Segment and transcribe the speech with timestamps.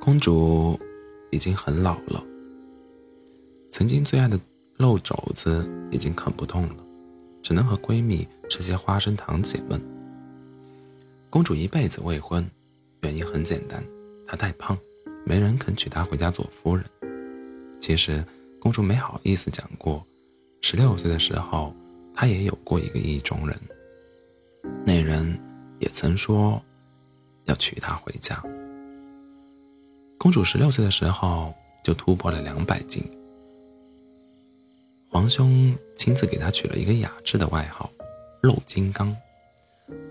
[0.00, 0.78] 公主
[1.30, 2.24] 已经很老了，
[3.70, 4.38] 曾经最爱的
[4.76, 6.76] 肉肘子已经啃不动了，
[7.42, 9.80] 只能和闺蜜吃些花生糖解闷。
[11.28, 12.48] 公主一辈子未婚，
[13.02, 13.84] 原因很简单，
[14.26, 14.78] 她太胖，
[15.26, 16.84] 没人肯娶她回家做夫人。
[17.80, 18.24] 其实，
[18.60, 20.02] 公主没好意思讲过，
[20.62, 21.74] 十六岁的时候，
[22.14, 23.58] 她也有过一个意中人，
[24.86, 25.38] 那人
[25.80, 26.62] 也曾说
[27.48, 28.40] 要娶她回家。
[30.16, 33.02] 公主十六岁的时候就突破了两百斤，
[35.08, 37.90] 皇兄亲自给她取了一个雅致的外号
[38.40, 39.14] “肉金刚”。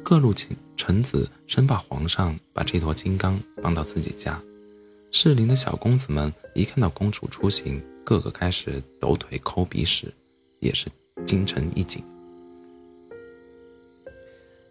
[0.03, 4.41] 各路臣臣子生怕皇上把这坨金刚放到自己家，
[5.11, 10.11] 适龄的小公子们一看到公主出行，个个开始抖腿抠鼻屎，
[10.59, 10.87] 也是
[11.25, 12.01] 精神一紧。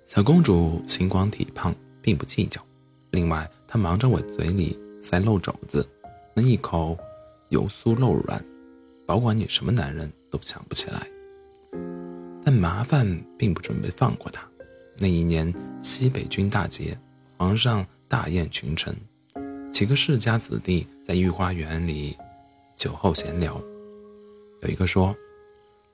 [0.06, 1.74] 小公主心光体胖，
[2.06, 2.64] 并不计较，
[3.10, 4.78] 另外他忙着往嘴里。
[5.02, 5.88] 塞漏肘子，
[6.34, 6.98] 那一口
[7.50, 8.44] 油酥肉软，
[9.06, 11.06] 保管你什么男人都想不起来。
[12.44, 13.06] 但麻烦
[13.38, 14.42] 并不准备放过他。
[14.98, 16.98] 那一年西北军大捷，
[17.36, 18.96] 皇上大宴群臣，
[19.72, 22.16] 几个世家子弟在御花园里
[22.76, 23.62] 酒后闲聊。
[24.62, 25.14] 有一个说：“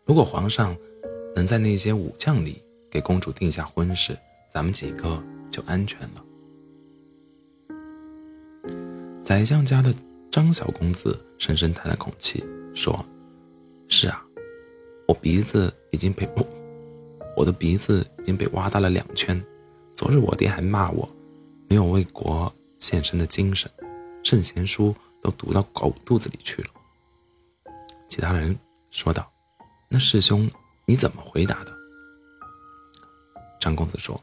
[0.07, 0.75] 如果皇上
[1.37, 4.17] 能在那些武将里给公主定下婚事，
[4.51, 6.25] 咱们几个就安全了。”
[9.22, 9.95] 宰相家的
[10.33, 13.05] 张小公子深深叹了口气，说
[13.86, 14.27] ：“是啊，
[15.06, 16.45] 我鼻子已经被我
[17.36, 19.41] 我的鼻子已经被挖大了两圈。
[19.95, 21.08] 昨日我爹还骂我，
[21.69, 23.70] 没有为国献身的精神，
[24.25, 26.69] 圣贤书都读到狗肚子里去了。”
[28.08, 28.58] 其他人
[28.91, 29.30] 说道
[29.89, 30.50] ：“那师兄
[30.84, 31.73] 你怎么回答的？”
[33.61, 34.20] 张公子说：“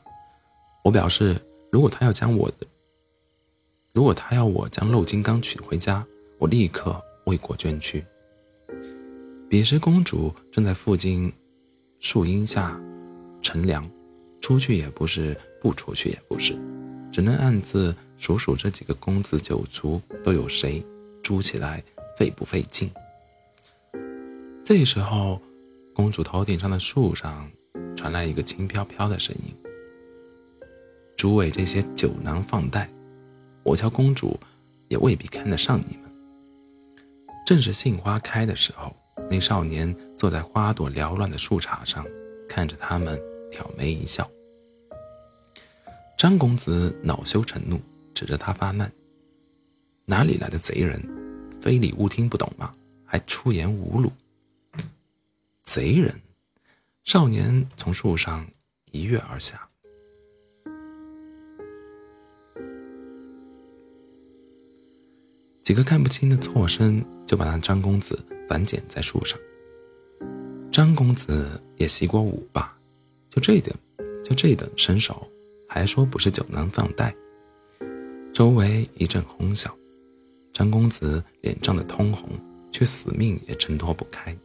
[0.84, 1.40] 我表示，
[1.72, 2.68] 如果他要将我的。”
[3.92, 6.06] 如果他要我将肉金刚娶回家，
[6.38, 8.06] 我立刻为国捐躯。
[9.50, 11.34] 彼时公主正在附近
[12.00, 12.80] 树荫下
[13.42, 13.90] 乘凉，
[14.42, 16.56] 出去也不是，不出去也不是，
[17.12, 20.86] 只能暗自数数这几个公子九族都有谁，
[21.24, 21.84] 猪起来
[22.16, 22.90] 费不费劲。
[24.64, 25.42] 这时候，
[25.96, 27.50] 公主头顶上的树上
[27.98, 29.54] 传来一个轻飘飘的声音
[31.20, 32.90] ：“诸位这些酒囊饭袋。”
[33.62, 34.40] 我家公主
[34.88, 36.10] 也未必看得上你们。
[37.46, 38.96] 正是杏花开的时候，
[39.30, 42.06] 那少年坐在花朵缭乱的树杈上，
[42.48, 43.20] 看着他们
[43.52, 44.26] 挑眉一笑。
[46.18, 47.82] 张公子恼羞成怒，
[48.14, 48.90] 指着他发难
[50.06, 51.04] ：“哪里来的贼人？
[51.60, 52.72] 非礼勿听不懂吗？
[53.04, 54.10] 还出言侮辱！”
[55.66, 56.16] 贼人！
[57.04, 58.48] 少年从树上
[58.92, 59.68] 一跃而下。
[65.70, 69.38] 几个看不清的错身就把那张公子反剪在树上。
[70.72, 72.76] 张公子也习过武吧，
[73.30, 73.72] 就这等，
[74.24, 75.30] 就这等身手，
[75.68, 77.16] 还说不是酒囊饭袋。
[78.34, 79.72] 周围一阵哄笑，
[80.52, 82.28] 张公子脸涨得通红，
[82.72, 84.36] 却死命也挣脱不开。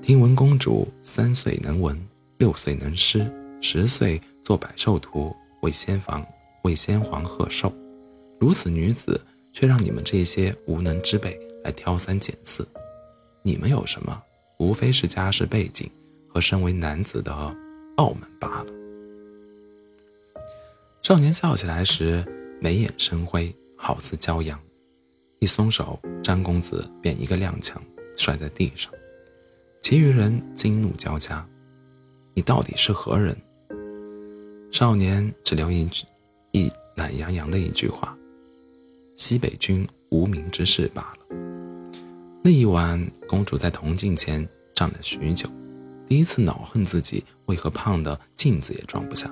[0.00, 2.00] 听闻公主三岁能文，
[2.38, 3.28] 六岁能诗，
[3.60, 6.24] 十岁做百寿图为先房
[6.62, 7.74] 为先皇贺寿，
[8.38, 9.20] 如此女子。
[9.58, 11.34] 却让你们这些无能之辈
[11.64, 12.68] 来挑三拣四，
[13.40, 14.22] 你们有什么？
[14.58, 15.90] 无非是家世背景
[16.28, 17.32] 和身为男子的
[17.96, 18.66] 傲慢罢了。
[21.00, 22.22] 少年笑起来时，
[22.60, 24.60] 眉眼生辉，好似骄阳。
[25.38, 27.76] 一松手，张公子便一个踉跄，
[28.14, 28.92] 摔在地上。
[29.80, 31.46] 其余人惊怒交加
[32.36, 33.34] ：“你到底是何人？”
[34.70, 36.04] 少年只留一句，
[36.52, 38.14] 一懒洋洋的一句话。
[39.16, 41.36] 西北军无名之士罢了。
[42.42, 45.48] 那一晚，公主在铜镜前站了许久，
[46.06, 49.28] 第一次恼恨自己为何胖的镜子也装不下。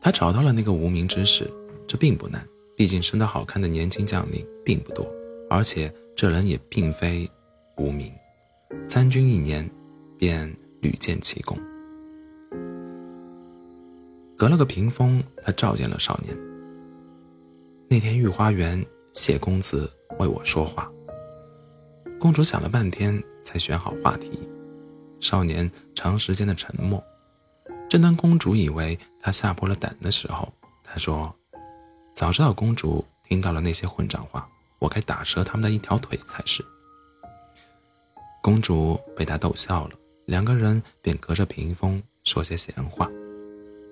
[0.00, 1.48] 她找到了那个无名之士，
[1.86, 2.44] 这并不难，
[2.76, 5.06] 毕竟生得好看的年轻将领并不多，
[5.48, 7.30] 而且这人也并非
[7.76, 8.12] 无名，
[8.88, 9.70] 参军一年，
[10.18, 11.56] 便屡建奇功。
[14.36, 16.51] 隔了个屏风，他召见了少年。
[17.92, 20.90] 那天御花园，谢公子为我说话。
[22.18, 24.48] 公主想了半天，才选好话题。
[25.20, 27.04] 少年长时间的沉默。
[27.90, 30.50] 正当公主以为他吓破了胆的时候，
[30.82, 31.36] 他说
[32.16, 34.48] ：“早知道公主听到了那些混账话，
[34.78, 36.64] 我该打折他们的一条腿才是。”
[38.42, 39.90] 公主被他逗笑了，
[40.24, 43.06] 两个人便隔着屏风说些闲话。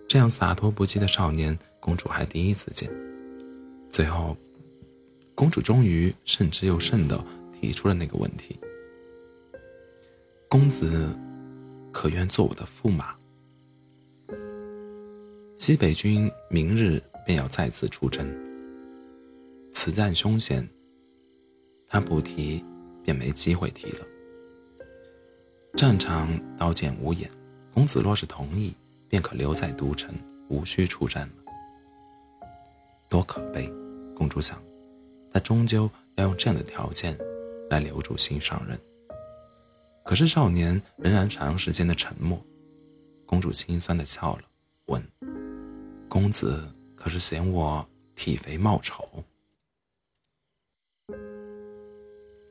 [0.08, 2.90] 这样洒脱不羁的少年，公主还第一次见。
[3.90, 4.36] 最后，
[5.34, 7.22] 公主终于慎之又慎的
[7.52, 8.58] 提出了那个问题
[10.48, 11.08] ：“公子，
[11.92, 13.16] 可愿做我的驸马？”
[15.58, 18.26] 西北军明日便要再次出征，
[19.72, 20.66] 此战凶险，
[21.88, 22.64] 他不提，
[23.02, 24.06] 便没机会提了。
[25.74, 27.28] 战场刀剑无眼，
[27.74, 28.72] 公子若是同意，
[29.08, 30.14] 便可留在都城，
[30.48, 31.34] 无需出战了。
[33.08, 33.68] 多可悲！
[34.20, 34.62] 公主想，
[35.32, 37.16] 她终究要用这样的条件
[37.70, 38.78] 来留住心上人。
[40.04, 42.38] 可是少年仍然长时间的沉默。
[43.24, 44.42] 公主心酸的笑了，
[44.88, 45.02] 问
[46.06, 46.62] ：“公子
[46.94, 47.82] 可是嫌我
[48.14, 49.08] 体肥貌丑？”“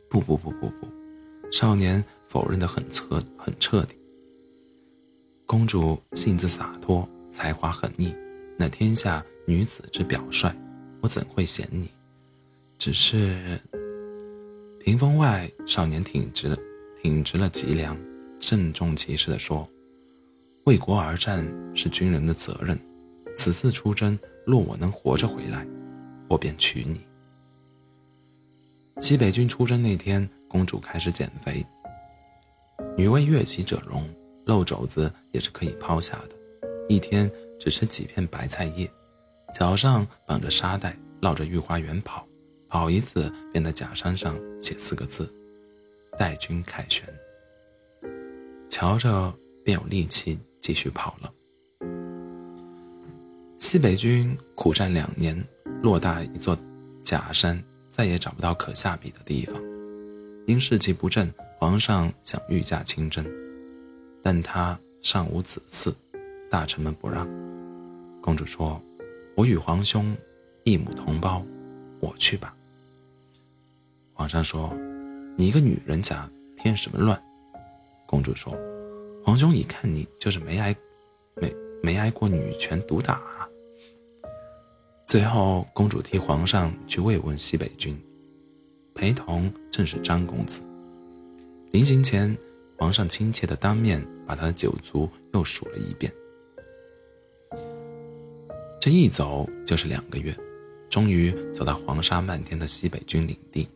[0.10, 0.88] 不不不不不。”
[1.54, 2.04] 少年。
[2.26, 3.98] 否认的很彻很彻底。
[5.48, 8.14] 公主性子洒脱，才华横溢，
[8.56, 10.56] 乃天下女子之表率，
[11.02, 11.90] 我怎会嫌你？
[12.78, 13.60] 只是
[14.80, 16.58] 屏风外，少年挺直
[17.02, 17.98] 挺直了脊梁，
[18.40, 19.68] 郑重其事地说
[20.66, 22.80] ：“为国而战是军人的责任，
[23.36, 25.68] 此次出征，若我能活着回来，
[26.28, 27.02] 我便娶你。”
[29.02, 31.66] 西北军出征那天，公主开始减肥。
[32.98, 34.08] 女为悦己者容，
[34.46, 36.36] 露肘子也是可以抛下的。
[36.90, 38.90] 一天只吃几片白菜叶，
[39.54, 42.28] 脚上绑着沙袋，绕着御花园跑，
[42.68, 45.32] 跑一次便在假山上写四个字
[46.18, 47.04] ：“待君凯旋。”
[48.70, 51.34] 瞧着便有力气继续跑了。
[53.58, 55.44] 西北军苦战两年，
[55.84, 56.58] 偌大一座
[57.04, 59.56] 假山，再也找不到可下笔的地方，
[60.46, 61.32] 因士气不振。
[61.62, 63.26] 皇上想御驾亲征，
[64.24, 65.94] 但他尚无子嗣，
[66.50, 67.28] 大臣们不让。
[68.22, 68.82] 公主说
[69.40, 70.14] ：“我与皇兄
[70.66, 71.42] 一母同胞，
[72.02, 72.54] 我去吧。”
[74.12, 74.74] 皇上说
[75.38, 77.18] ：“你一个女人家添什么乱？”
[78.06, 78.54] 公主说
[79.24, 80.76] ：“皇兄一看你就是没挨，
[81.36, 83.22] 没没挨过女权毒打。”
[85.08, 87.98] 最后，公主替皇上去慰问西北军，
[88.94, 90.60] 陪同正是张公子。
[91.72, 92.38] 临行前，
[92.78, 96.14] 皇上亲切的当面把他的九族又数了一遍。
[98.82, 100.34] 这一走就是两个月，
[100.90, 103.70] 终于走到黄沙漫天的西北军领地。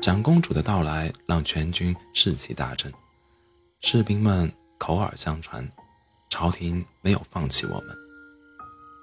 [0.00, 2.90] 长公主的到来让全军士气大振，
[3.80, 5.68] 士兵们口耳相传，
[6.30, 7.94] 朝廷没有放弃我们。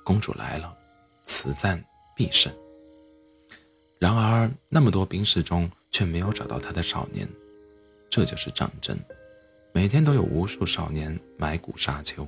[0.03, 0.75] 公主来了，
[1.25, 1.83] 此战
[2.15, 2.51] 必胜。
[3.99, 7.27] 然而，那么多兵士中却没有找到他的少年。
[8.09, 8.97] 这就是战争，
[9.73, 12.27] 每天都有无数少年埋骨沙丘。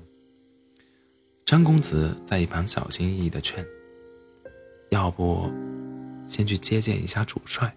[1.47, 3.65] 张公子在一旁小心翼翼的劝
[4.91, 5.49] ：“要不，
[6.27, 7.73] 先去接见一下主帅。”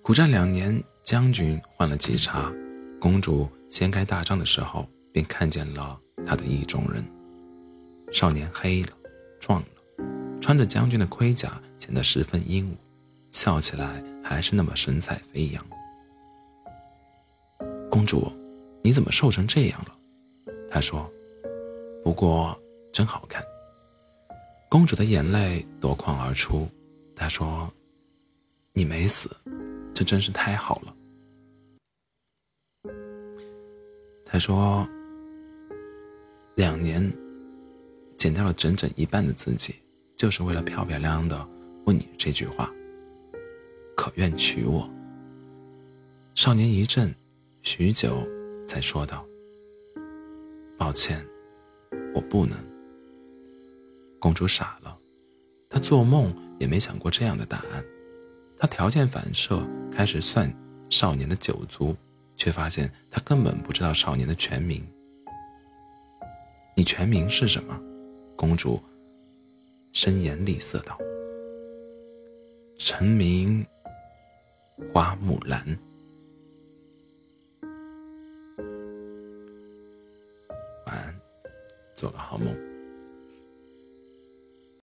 [0.00, 2.50] 苦战两年，将军换了几茬，
[2.98, 7.04] 公主掀开大帐的时候，便看见了他的意中人。
[8.10, 8.88] 少年黑了，
[9.38, 9.68] 壮了，
[10.40, 12.74] 穿着将军的盔甲，显得十分英武。
[13.32, 15.62] 笑起来还是那么神采飞扬。
[17.90, 18.32] 公主，
[18.82, 19.94] 你怎么瘦成这样了？
[20.70, 21.10] 他说。
[22.02, 22.58] 不过
[22.92, 23.44] 真好看。
[24.70, 26.66] 公主的眼泪夺眶而出。
[27.14, 27.70] 他说
[28.72, 29.30] ：“你没死，
[29.92, 30.96] 这真是太好了。”
[34.24, 34.88] 他说
[36.56, 37.12] ：“两年，
[38.16, 39.74] 减掉了整整一半的自己，
[40.16, 41.46] 就是为了漂漂亮亮的
[41.84, 42.72] 问你这句话。”
[43.94, 44.88] 可愿娶我？
[46.34, 47.14] 少年一怔，
[47.60, 48.26] 许久，
[48.66, 49.26] 才说道
[50.80, 51.22] ：“抱歉，
[52.14, 52.56] 我不能。”
[54.18, 54.96] 公主傻了，
[55.68, 57.84] 她做梦也没想过这样的答案。
[58.58, 60.50] 她条件反射开始算
[60.88, 61.94] 少年的九族，
[62.34, 64.82] 却发现他根本不知道少年的全名。
[66.74, 67.78] 你全名是什么？
[68.34, 68.80] 公主
[69.92, 70.98] 深颜厉色道
[72.80, 73.66] ：“臣名。”
[74.94, 75.78] 花木兰，
[82.00, 82.69] 做个好梦。